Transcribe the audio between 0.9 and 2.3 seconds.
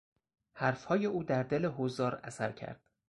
او در دل حضار